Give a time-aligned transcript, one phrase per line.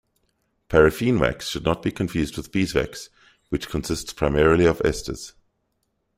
[0.67, 3.11] Paraffin wax should not be confused with beeswax,
[3.49, 5.33] which consists primarily of esters.